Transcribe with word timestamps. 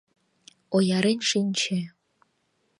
Оярен 0.75 1.19
шинче. 1.29 1.79